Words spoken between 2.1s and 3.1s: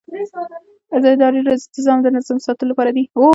نظم ساتلو لپاره دی.